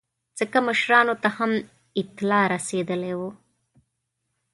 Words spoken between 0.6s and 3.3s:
مشرانو ته هم اطلاع رسېدلې وه.